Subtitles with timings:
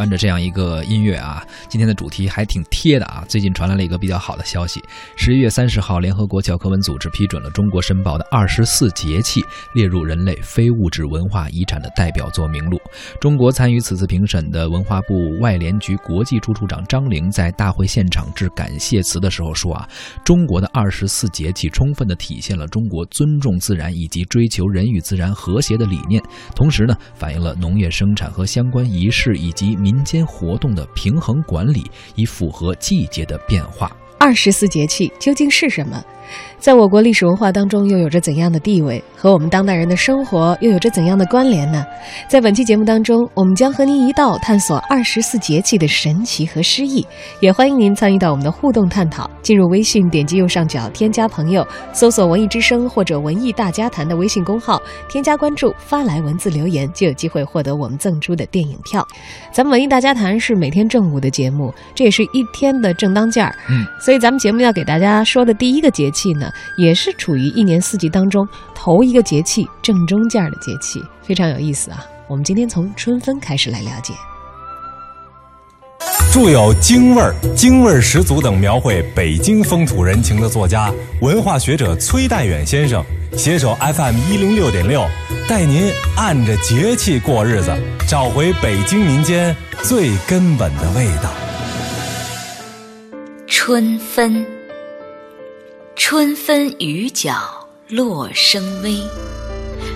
[0.00, 3.22] 伴着这样一个音乐啊，今天的主题还挺贴的啊。
[3.28, 4.82] 最近传来了一个比较好的消息：
[5.14, 9.44] 十一月三十号，联合国教科文组织批准了中国申报的二十四节气
[9.74, 12.80] 列入人类非物质文化遗产的代表作名录。
[13.20, 19.86] 中国参与此次评审的文化部外联局国际处处长张玲在大会现场致感谢词的时候说啊，
[20.24, 26.22] 中国的二十四节气充分的体现了中国尊重自然以及追求人与自然和谐的理念，
[26.56, 29.89] 同时呢，反映了农业生产和相关仪式以及民。
[29.92, 33.90] 民间活动的平衡管理，以符合季节的变化。
[34.22, 36.04] 二十四节气究竟是什么？
[36.60, 39.02] 在我国历史文化当中，又有着怎样的地位？
[39.16, 41.84] 和我们当代人的生活又有着怎样的关联呢？
[42.28, 47.04] 在本期节目当中，我们将和您一道探索二十四节气的神奇和诗意。
[47.40, 49.28] 也欢迎您参与到我们的互动探讨。
[49.42, 59.06] 进入微信，点击右上角添加朋友，搜索“文艺之声”或者“文艺大家谈”的微信公号，添加关注，发来文字留言，就有机会获得我们赠出的电影票。
[59.50, 63.56] 咱们“文艺大家谈”是每天正午的节目，这也是一天的正当件儿。
[63.70, 66.50] 嗯，所以咱们节目要给大家说的第一个节气呢。
[66.76, 68.44] 也是处于一年四季当中
[68.74, 72.04] 头一个节气正中间的节气，非常有意思啊！
[72.26, 74.12] 我们今天从春分开始来了解。
[76.32, 83.04] 著有京味儿、京味儿十足等描绘北京风土人情的作家、文化学者崔代远先生，
[83.36, 85.06] 携手 FM 一零六点六，
[85.48, 87.72] 带您按着节气过日子，
[88.08, 91.30] 找回北京民间最根本的味道。
[93.52, 94.46] 春分。
[95.96, 97.32] 春分雨脚
[97.88, 99.02] 落声微，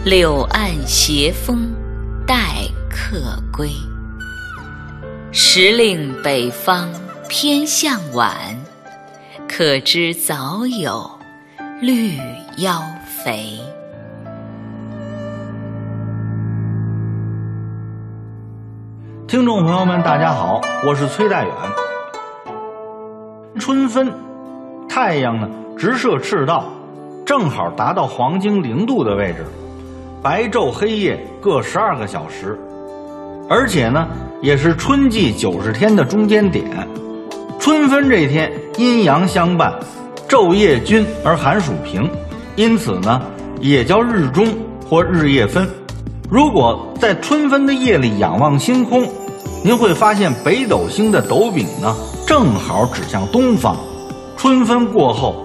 [0.05, 1.73] 柳岸斜风
[2.27, 2.37] 待
[2.91, 3.71] 客归。
[5.31, 6.91] 时令北方
[7.29, 8.35] 偏向晚，
[9.49, 11.09] 可知早有
[11.81, 12.19] 绿
[12.57, 12.83] 腰
[13.25, 13.61] 肥。
[19.29, 21.84] 听众朋友们，大家好，我是崔大远。
[23.57, 24.13] 春分，
[24.89, 25.49] 太阳呢？
[25.79, 26.65] 直射赤道，
[27.25, 29.45] 正好达到黄金零度的位置，
[30.21, 32.59] 白昼黑夜各十二个小时，
[33.49, 34.09] 而且呢，
[34.43, 36.65] 也是春季九十天的中间点。
[37.61, 39.73] 春分这天，阴阳相伴，
[40.29, 42.11] 昼夜均而寒暑平，
[42.57, 43.23] 因此呢，
[43.61, 44.47] 也叫日中
[44.89, 45.69] 或日夜分。
[46.29, 49.07] 如果在春分的夜里仰望星空，
[49.63, 51.95] 您会发现北斗星的斗柄呢，
[52.27, 53.77] 正好指向东方。
[54.37, 55.45] 春分过后。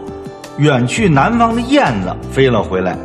[0.57, 2.97] 远去南方的燕子飞了回来，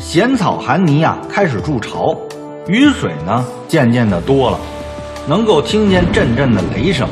[0.00, 2.18] 咸草寒泥啊开始筑巢，
[2.66, 4.58] 雨水呢渐渐的多了，
[5.28, 7.08] 能够听见阵阵的雷声。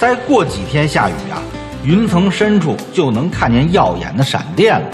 [0.00, 1.38] 再过几天下雨啊，
[1.84, 4.86] 云层深处就能看见耀眼的闪电了。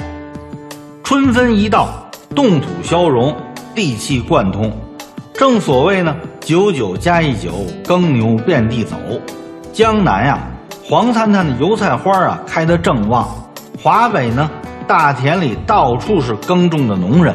[1.02, 3.34] 春分一到，冻土消融，
[3.74, 4.70] 地气贯通，
[5.32, 6.14] 正所谓呢，
[6.44, 7.52] 九九加一九，
[7.86, 8.96] 耕牛遍地走。
[9.72, 10.40] 江南呀，
[10.84, 13.28] 黄灿灿的油菜花啊开得正旺。
[13.80, 14.50] 华北呢，
[14.86, 17.34] 大田里到处是耕种的农人，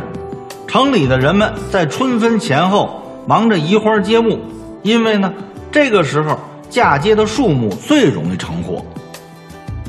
[0.67, 4.37] 城里的人们在春分前后忙着移花接木，
[4.83, 5.33] 因为呢，
[5.71, 6.37] 这个时候
[6.69, 8.83] 嫁接的树木最容易成活。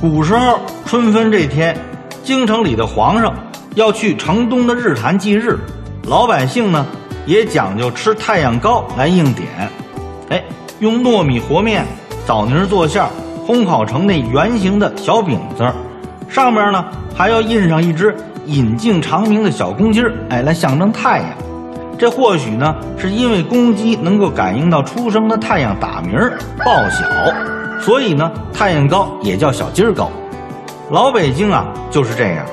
[0.01, 1.77] 古时候春分这天，
[2.23, 3.35] 京城里的皇上
[3.75, 5.59] 要去城东的日坛祭日，
[6.05, 6.87] 老百姓呢
[7.29, 9.47] 也讲究吃太阳糕来应点。
[10.31, 10.43] 哎，
[10.81, 11.85] 用糯米和面、
[12.27, 13.11] 枣泥做馅儿，
[13.47, 15.71] 烘烤成那圆形的小饼子。
[16.27, 16.83] 上面呢
[17.15, 18.17] 还要印上一只
[18.47, 21.29] 引颈长鸣的小公鸡儿，哎，来象征太阳。
[21.99, 26.19] 这或许呢是因为公鸡能够感应到出生的太阳打鸣
[26.65, 27.05] 报晓，
[27.79, 30.11] 所以呢太阳糕也叫小鸡儿糕。
[30.91, 32.47] 老北京啊就是这样，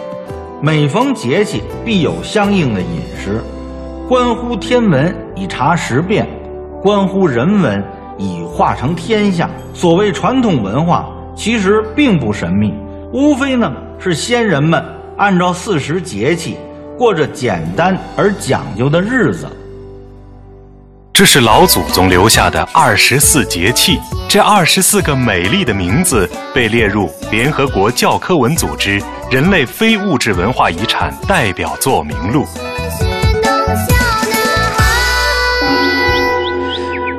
[0.61, 3.41] 每逢节气必有相应的饮食，
[4.07, 6.27] 关乎天文以察时变，
[6.79, 7.83] 关乎人文
[8.19, 9.49] 以化成天下。
[9.73, 12.71] 所谓传统文化，其实并不神秘。
[13.11, 14.83] 无非呢是先人们
[15.17, 16.55] 按照四时节气
[16.99, 19.47] 过着简单而讲究的日子。
[21.11, 23.99] 这是老祖宗留下的二十四节气，
[24.29, 29.01] 这二十四个美丽的名字被列入联合国教科文组织
[29.31, 32.45] 人类非物质文化遗产代表作名录。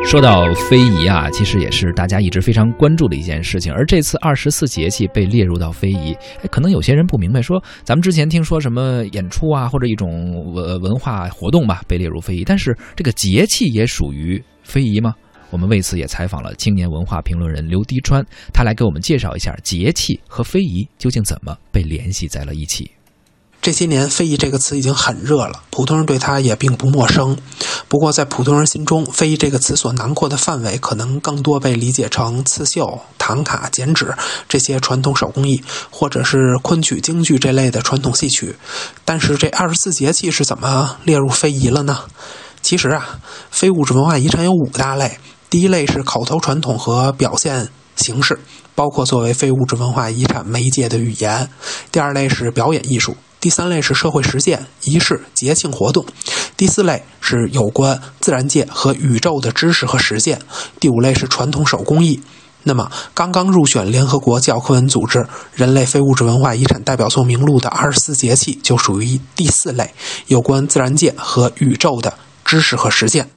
[0.07, 3.73] 说到非遗啊，其实也是大家一直非常关注的一件事情。
[3.73, 10.09] 而这次二十四节气被列入到非遗，哎，可能有些人不明白，说咱们之前听说什么演出啊，或者一种
[10.55, 15.13] 文文化活动吧，被列入非遗，但是这个节气也属于非遗吗？
[15.51, 18.25] 我们为此也采访了青年文化评论人刘迪川，
[18.55, 22.91] 他来给我们介绍一下节气和非遗究竟怎么被联系在了一起。
[23.67, 27.37] 这些年，非遗这个词已经很热了，普通人对它也并不陌生。
[27.89, 34.15] 不过，在普通人心中，非遗这个词所囊括的范围，可能更多被理解成刺绣、唐卡、剪纸
[34.49, 38.55] 这些传统手工艺，或者是昆曲、京剧这类的传统戏曲。
[39.05, 42.05] 但是，这二十四节气是怎么列入非遗了呢？
[42.63, 43.19] 其实啊，
[43.51, 45.19] 非物质文化遗产有五大类。
[45.51, 48.39] 第一类是口头传统和表现形式，
[48.77, 51.49] 包括作为非物质文化遗产媒介的语言；
[51.91, 53.15] 第二类是表演艺术；
[53.47, 56.05] 第三类是社会实践、仪式、节庆活动；
[56.57, 60.37] 第四类是有关自然界和宇宙的知识和实践；
[60.81, 62.21] 第五类是传统手工艺。
[62.65, 69.95] 那么，刚刚入选联合国教科文组织人类非物质文化遗产代表作名录的二十四节气就属于第四类，
[70.27, 73.36] 有关自然界和宇宙的知识和实践。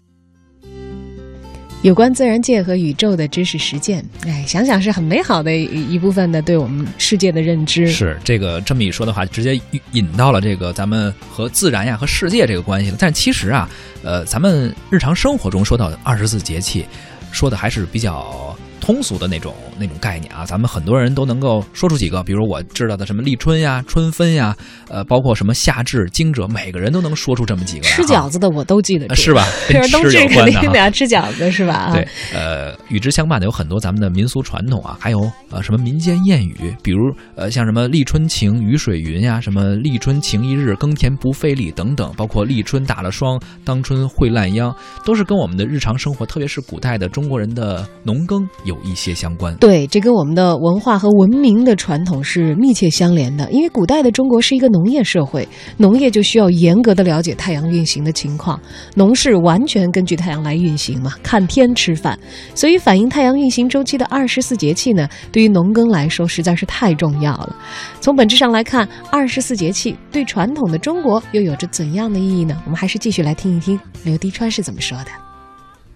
[1.81, 7.88] 有关自然界和宇宙的知识实践，哎，想想是很美好的一部分的对我们世界的认知。
[7.88, 9.60] 是这个这么一说的话，直接
[9.94, 12.98] 引到了这个咱们和自然呀、和世界这个关系了。
[13.00, 13.70] 但其实啊，
[14.04, 16.86] 呃，咱们日常生活中说到二十四节气，
[17.31, 18.54] 说的还是比较。
[18.80, 24.56] 通俗的那种那种概念啊，咱们很多人都能够说出几个，比如我知道的什么立春呀、春分呀，
[24.88, 27.84] 呃，包括什么夏至、惊蛰，每个人都能说出这么几个。
[27.90, 29.46] 吃饺子的我都记得住，是吧？
[29.92, 31.92] 冬至肯定得要吃饺子，是吧？
[31.94, 37.00] 对，呃，与之相伴的有很多咱们的民俗传统啊，还有呃什么民间谚语，比如
[37.36, 44.74] 呃像什么立春晴雨水云呀，什么立春晴一日耕田不费力等等，包括立春打了霜，当春会烂秧，
[45.04, 48.80] 都是跟我们的日常生活，特别是古代的中国人的农耕有。
[48.80, 53.51] 一些相关，对，这跟我们的文化和文明的传统是密切相连的。
[53.51, 55.45] 因为古代的中国是一个农业社会，
[55.75, 58.57] 农业就需要严格的了解太阳运行的情况，
[58.95, 62.18] 农事完全根据太阳来运行嘛，看天吃饭。
[62.56, 67.56] 所以，反映太阳运行周期的二十四节气呢，对于农耕来说实在是太重要了。
[68.00, 72.60] 从本质上来看，二十四节气对传统的中国又有着怎样的意义呢？
[72.66, 75.29] 我们还是继续来听一听刘迪川是怎么说的。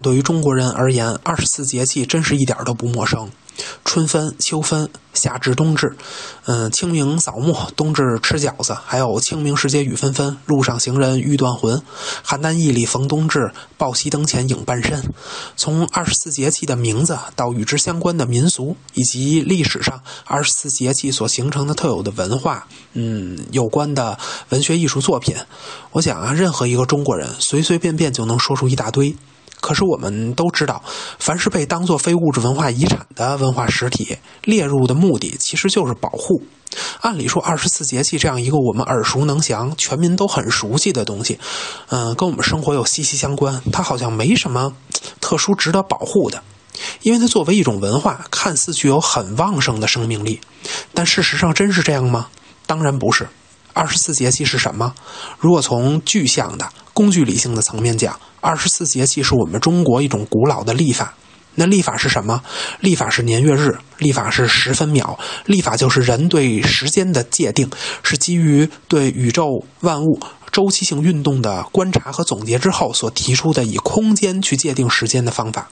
[0.03, 3.31] 对于中国人而言，二十四节气真是一点都不陌生。
[3.85, 5.95] 春分、秋分、夏至、冬至，
[6.45, 11.79] 嗯，清明扫墓，冬至吃饺子，还有清明时节雨纷纷，路上行人欲断魂，
[12.25, 15.03] 邯郸驿里逢冬至，抱膝灯前影半身。
[15.55, 24.17] 从二十四节气的名字到与之相关的民俗，以及历史上二十四节气所形成的特有的文化，嗯，有关的
[24.49, 25.35] 文学艺术作品，
[25.91, 29.15] 我想啊，任何一个中国人随随便便就能说出一大堆。
[29.63, 30.83] 可是我们都知道，
[31.17, 36.43] 凡是被当作非物质文化遗产的文化实体列入的目的，其实就是保护。
[36.99, 41.39] 按理说，二十四节气这样一个我们耳熟能详、全民都很熟悉的东西，
[41.87, 44.73] 嗯，跟我们生活又息息相关，它好像没什么
[45.21, 46.43] 特殊值得保护的，
[47.03, 50.41] 因为它作为一种文化，看似具有很旺盛的生命力。
[50.93, 52.27] 但事实上，真是这样吗？
[52.65, 53.29] 当然不是。
[53.71, 54.93] 二十四节气是什么？
[55.39, 61.13] 如果从具象的工具理性的层面讲，二十四节气是我们中国一种古老的历法。
[61.55, 62.43] 那历法是什么？
[62.81, 67.69] 历法是年月日，历法是时分秒，历法就是人对时间的界定，
[68.01, 70.19] 是基于对宇宙万物。
[70.53, 75.67] 周期性运动的观察和总结之后所提出的以空间去界定时间的方法。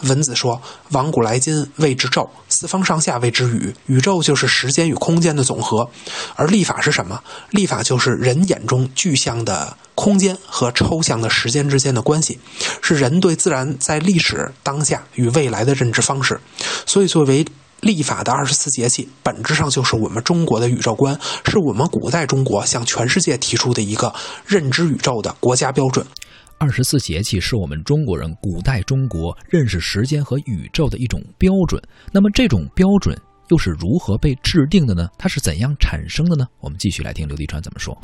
[0.00, 0.60] 文子说
[0.92, 3.74] ：“往古来今谓之宙，四方上下谓之宇。
[3.86, 5.90] 宇宙就是时间与空间的总和。
[6.36, 7.22] 而历法是什么？
[7.50, 12.38] 历法就是人眼中具象的空间和抽象的时间之间的关系，
[12.82, 16.40] 是人对自然在历史当下与未来的认知方式。
[16.86, 17.44] 所以，作为。”
[17.84, 24.12] 历法的二十四节气，本质上就是我们中国的宇宙观，是我们古代中国向全世界提出的一个
[24.46, 26.04] 认知宇宙的国家标准。
[26.56, 31.82] 二十四节气是我们中国人古代中国认识时间和宇宙的一种标准。
[32.10, 33.14] 那么，这种标准
[33.48, 35.06] 又是如何被制定的呢？
[35.18, 36.46] 它是怎样产生的呢？
[36.60, 37.96] 我们继续来听刘迪川怎么说。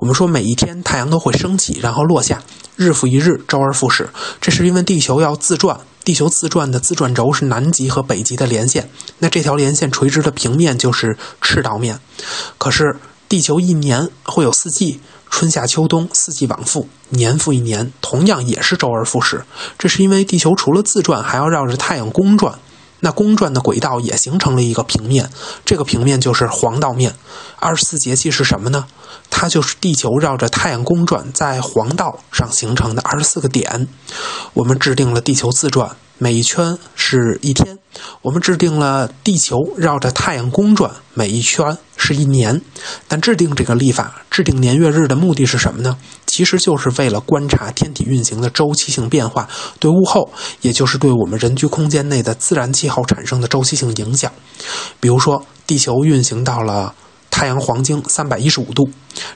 [0.00, 2.42] 我们说，每一天太阳都会升起，然后落下，
[2.76, 4.08] 日复一日，周而复始。
[4.40, 5.78] 这是因为地球要自转。
[6.08, 8.88] 地球自转的自转轴是南极和北极的连线，
[9.18, 12.00] 那这条连线垂直的平面就是赤道面。
[12.56, 12.96] 可是
[13.28, 19.44] 地球一年会有四季，春夏秋冬，四季往复，年复一年，同样也是周而复始。
[19.78, 22.58] 这是因为地球除了自转，还要绕着太阳公转。
[23.00, 25.30] 那公转的轨道也形成了一个平面，
[25.64, 27.14] 这个平面就是黄道面。
[27.58, 28.86] 二十四节气是什么呢？
[29.30, 33.88] 它就是地球绕着太阳公转，在黄道上形成的二十四个点。
[34.54, 35.96] 我们制定了地球自转。
[36.18, 37.78] 每一圈是一天，
[38.22, 42.60] 我们制定了地球绕着太阳公转，每一圈是一年。
[43.06, 45.96] 但制定这个历法、制定年月日的目的是什么呢？
[46.26, 49.48] 其实就是为了观察天体运行的周期性变化
[49.78, 54.32] 对物候，也就是对我们人居空间内的自然气候产生的周期性影响。
[55.00, 56.94] 比如说，地球运行到了。
[57.30, 58.88] 太阳黄经三百一十五度，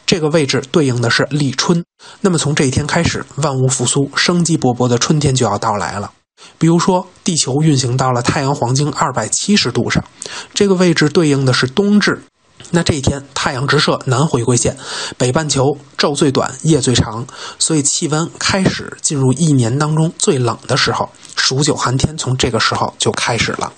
[0.05, 1.85] 这个位置对应的是立春。
[2.23, 6.11] 那么从这一天开始，万物复苏，生机勃勃的春天就要到来了。
[6.59, 10.05] 比如说，地球运行到了太阳黄经二百七十度上，
[10.55, 12.23] 这个位置对应的是冬至。
[12.71, 14.77] 那这一天，太阳直射南回归线，
[15.19, 17.27] 北半球昼最短，夜最长，
[17.59, 23.73] 所以气温开始进入一年当中最冷的时候，数九寒天从这个时候就开始了。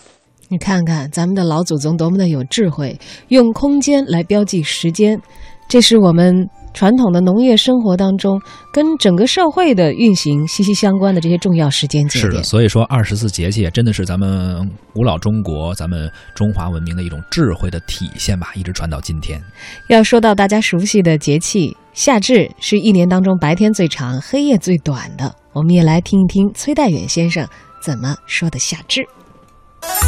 [0.48, 5.20] 你看看咱们的老祖宗多么的有智慧，用空间来标记时间，
[5.66, 8.38] 这是我们传统的农业生活当中
[8.72, 12.32] 跟整个社会的运行息息相关的这些重要时间节点。
[12.32, 19.40] 是的，所以说二十四节气真的是咱们古老中国、咱们中华文明的一种智慧的体现吧，一直传到今天。
[19.88, 25.34] 要说到大家熟悉的节气夏至，是一年当中白天最长、黑夜最短的。
[25.52, 27.46] 我们也来听一听崔代远先生
[27.80, 29.06] 怎么说的夏至。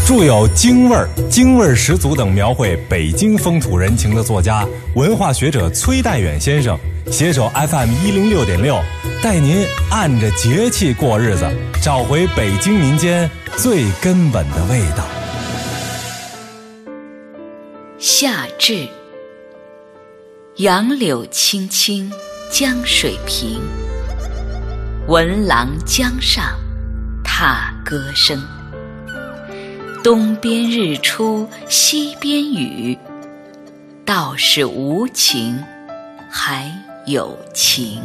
[0.06, 4.64] 著有京味儿、京味儿十足等描绘北京风土人情的作家、
[4.94, 6.78] 文化学者崔代远先生，
[7.10, 8.80] 携手 FM 一零六点六，
[9.20, 11.44] 带您按着节气过日子，
[11.82, 15.04] 找回北京民间最根本的味道。
[17.98, 18.86] 夏至，
[20.58, 22.08] 杨柳青青
[22.52, 23.60] 江水平，
[25.08, 26.44] 闻郎江上
[27.24, 28.40] 踏歌声。
[30.06, 32.96] 东边日出西边雨，
[34.04, 35.60] 道是无晴
[36.30, 36.70] 还
[37.06, 38.00] 有晴。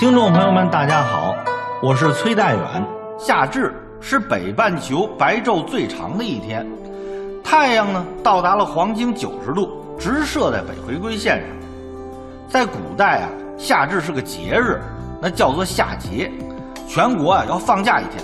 [0.00, 1.36] 听众朋友们，大家好，
[1.80, 2.84] 我是崔代远。
[3.16, 6.66] 夏至是北半球白昼最长的一天，
[7.44, 11.56] 太阳呢到达了黄经九十度，直射在北回归线上。
[12.48, 14.80] 在古代啊，夏至是个节日，
[15.20, 16.28] 那叫做夏节。
[16.88, 18.22] 全国啊要放假一天。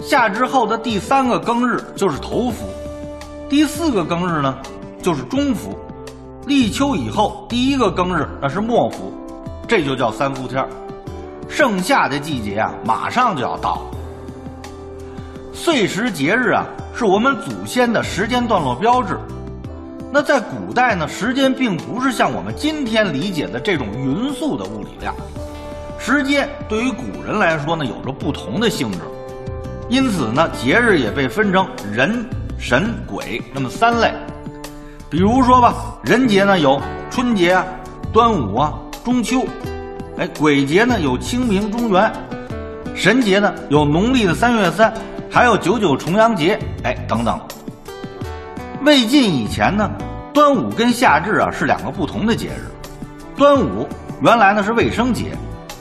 [0.00, 2.66] 夏至后的第三个庚日就是头伏，
[3.48, 4.56] 第四个庚日呢
[5.02, 5.76] 就是中伏，
[6.46, 9.12] 立秋以后第一个庚日那是末伏，
[9.66, 10.64] 这就叫三伏天
[11.48, 13.80] 盛夏的季节啊马上就要到了。
[15.52, 19.18] 岁时节日啊是我们祖先的时间段落标志。
[20.12, 25.14] 那在古代呢，时间并不是像我们今天理解的这种匀速的物理量。
[26.06, 28.98] 时间对于古人来说呢，有着不同的性质，
[29.88, 32.24] 因此呢，节日也被分成人、
[32.56, 34.14] 神、鬼那么三类。
[35.10, 37.60] 比如说吧，人节呢有春节、
[38.12, 38.72] 端午啊、
[39.04, 39.44] 中秋，
[40.16, 42.12] 哎，鬼节呢有清明、中元，
[42.94, 44.94] 神节呢有农历的三月三，
[45.28, 47.36] 还有九九重阳节，哎，等等。
[48.84, 49.90] 魏晋以前呢，
[50.32, 52.70] 端午跟夏至啊是两个不同的节日。
[53.36, 53.88] 端午
[54.22, 55.36] 原来呢是卫生节。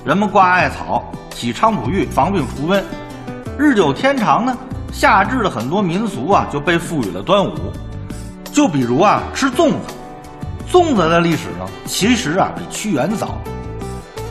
[0.06, 2.80] 人们挂艾草、洗菖蒲浴，防病除瘟。
[3.58, 4.56] 日久天长呢，
[4.94, 7.52] 夏至的很多民俗啊就被赋予了端午。
[8.52, 9.96] 就比如啊，吃粽子。
[10.72, 13.40] 粽子的历史呢，其实啊比屈原早。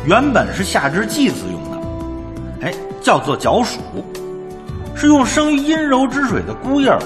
[0.07, 3.79] 原本是夏至祭祀用的，哎，叫做角黍，
[4.95, 7.01] 是用生于阴柔之水的菇叶儿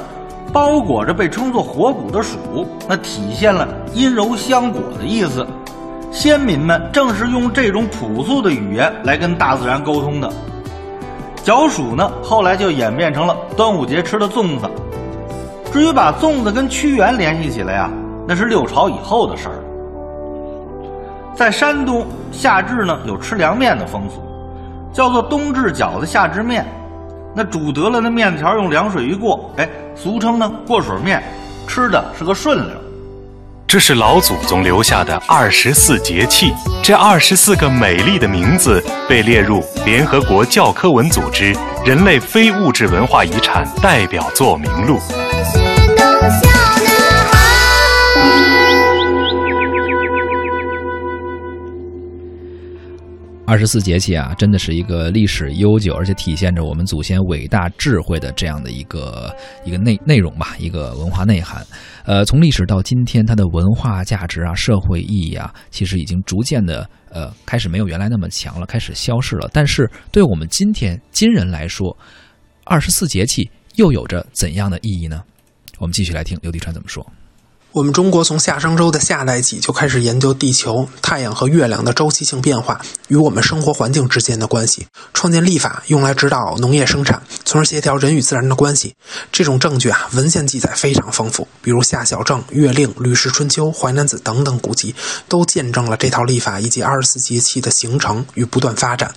[0.52, 5.46] 包裹着被称作火谷的黍，那体现了阴柔相裹的意思。
[6.11, 10.33] 先民们正是用这种朴素的语言来跟大自然沟通的。
[11.43, 14.69] 角黍呢，后来就演变成了端午节吃的粽子。
[15.73, 17.91] 至于把粽子跟屈原联系起来呀，
[18.27, 19.55] 那是六朝以后的事儿。
[21.35, 24.21] 在山东，夏至呢有吃凉面的风俗，
[24.93, 26.67] 叫做冬至饺子夏至面。
[27.35, 31.23] 那煮得了的面条用凉水一过，哎，俗称呢过水面，
[31.69, 32.77] 吃的是个顺溜。
[33.68, 44.98] 这是老祖宗留下的二十四节气，这二十四个美丽的名字被列入联合国教科文组织人类非物质文化遗产代表作名录。
[53.49, 61.67] 二十四节气啊，真的是一个历史悠久，而且体现着我们祖先伟大智慧的这样的一个一个内内容吧，一个文化内涵。
[62.05, 69.49] 呃，从历史到今天，它的文化价值啊、社会意义啊，其实已经逐渐的呃开始没有原来那么强了，开始消逝了。
[69.50, 71.97] 但是对我们今天今人来说，
[72.67, 75.23] 二十四节气又有着怎样的意义呢？
[75.78, 77.02] 我们继续来听刘迪川怎么说。
[77.72, 88.94] 我们中国从夏商周的夏代起就开始研究地球、太阳和月亮的周期性变化与我们生活环境之间的关系，创建历法用来指导农业生产，从而协调人与自然的关系。
[89.30, 94.94] 这种证据啊，文献记载非常丰富，比如夏小正、月令、吕氏春秋、淮南子等等古籍，
[95.28, 99.12] 都见证了这套历法以及二十四节气的形成与不断发展。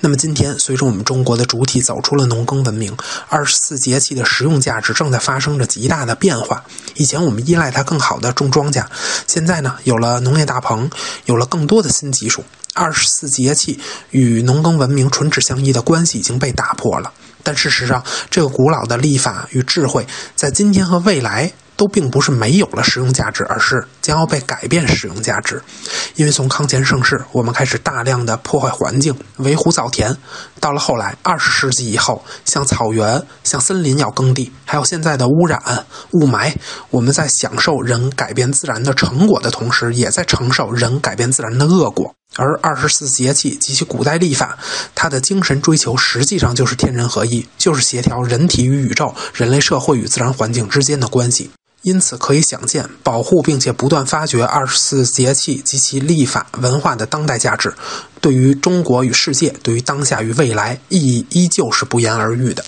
[0.00, 2.96] 那么今天，随着我们中国的主体走出了农耕文明，
[3.28, 6.64] 二十四节气的实用价值正在发生着极大的变化。
[6.96, 8.86] 以前我们依赖它更好的种庄稼，
[9.26, 10.88] 现在呢，有了农业大棚，
[11.26, 13.78] 有了更多的新技术，二十四节气
[14.12, 17.12] 与农耕文明唇齿相依的关系已经被打破了。
[17.42, 21.52] 但事实上，这个古老的历法与智慧，在今天和未来。
[21.76, 25.62] 都并不是没有了实用价值，而是将要被改变使用价值。
[26.16, 30.14] 因为从康乾盛世，我们开始大量的破坏环境，围湖造田；
[30.60, 36.54] 到了后来，二十世纪以后，像草原、像森林要耕地，还有现在的污染、雾霾，
[36.90, 42.14] 我们在享受人改变自然的成果的同时，也在承受人改变自然的恶果。
[42.36, 44.58] 而二十四节气及其古代历法，
[44.94, 51.50] 它的精神追求实际上就是天人合一，就是协调人体与宇宙、人类社会与自然环境之间的关系。
[51.82, 57.74] 因此，可以想见，保护并且不断发掘二十四节气及其历法文化的当代价值，
[58.20, 62.64] 对于中国与世界，对于当下与未来，意义依旧是不言而喻的。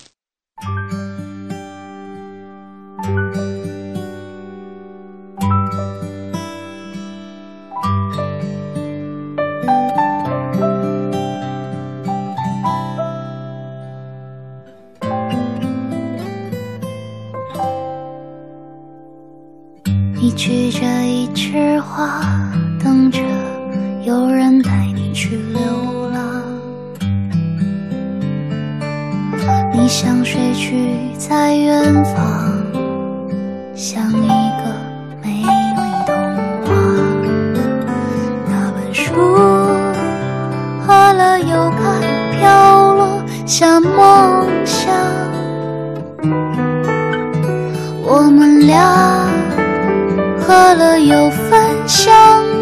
[51.05, 52.13] 了又分享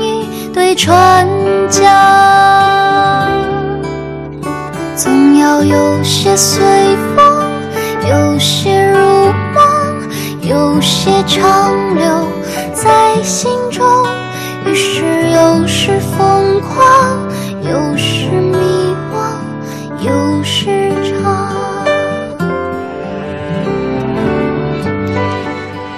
[0.01, 1.27] 一对船
[1.69, 3.31] 桨，
[4.95, 6.61] 总要有些随
[7.15, 7.25] 风，
[8.09, 8.97] 有些如
[9.53, 9.63] 梦，
[10.41, 12.27] 有些长留
[12.73, 13.85] 在心中。
[14.65, 16.83] 于是有时疯狂，
[17.61, 18.57] 有时迷
[19.13, 19.37] 惘，
[20.05, 21.85] 有时长。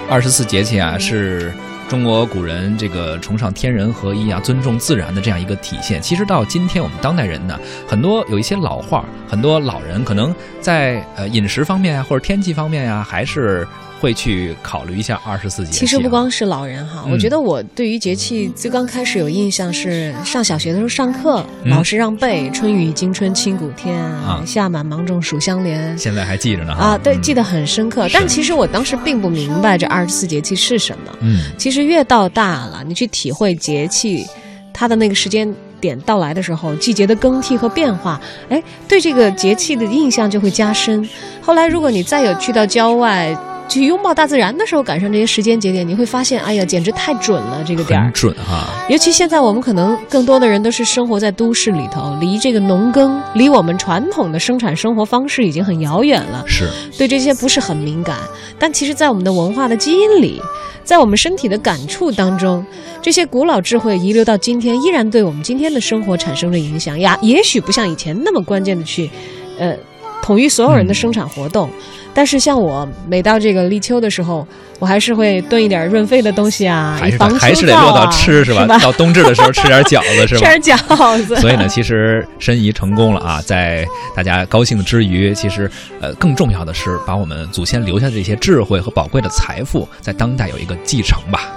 [0.09, 1.51] 二十四节气啊，是。
[1.95, 13.65] 中国古人这个崇尚天人合一啊，尊重自然的这样一个体现，其实到今天我们当代人呢，很多有一些老话，很多老人可能在呃饮食方面啊，或者天气方面呀，还是。
[13.99, 15.79] 会去考虑一下二十四节气。
[15.79, 23.97] 其实不光是老人哈，我觉得我对于节气最刚开始有印象是上小学的时候上课，老师让背“春雨惊春清谷天，
[24.45, 25.97] 夏满芒种暑相连”。
[25.97, 28.07] 现在还记着呢啊，对，记得很深刻。
[28.13, 31.17] 但其实我当时并不明白这二十四节气是什么。
[31.21, 34.25] 嗯，其实越到大了，你去体会节气，
[34.73, 41.07] 它的那个时间点到来的时候，季节的更替和变化，哎，对这个节气的印象就会加深。
[41.41, 43.35] 后来如果你再有去到郊外。
[43.67, 48.67] 去拥抱大自然的时候，赶上这些时间节点，你会发现，哎呀，简直太准了，这个点儿准哈。
[48.89, 58.17] 尤其现在我们可能更多的人都是生活在都市里头，离这个农耕，离我们传统的生产生活方式已经很遥远了，是对这些不是很敏感。
[58.57, 60.41] 但其实，在我们的文化的基因里，
[60.83, 62.63] 在我们身体的感触当中，
[63.01, 67.17] 这些古老智慧遗留到今天，依然对我们今天的生活产生着影响呀。
[67.21, 69.09] 也许不像以前那么关键的去，
[69.57, 69.75] 呃，
[70.21, 71.69] 统一所有人的生产活动。
[72.15, 74.47] 但是像我每到这个立秋的时候，
[74.79, 78.65] 我还是会炖一点润肺的东西啊，还是啊还是得落到吃是吧？
[78.79, 80.39] 到冬至的时候吃点饺子是吧？
[80.49, 81.35] 吃点饺子。
[81.35, 91.51] 所以呢，其实申遗成功了啊，在大家高兴之余，其实呃更重要的是把我们祖先留下的这些智慧和宝贵的财富，在当代有一个继承吧。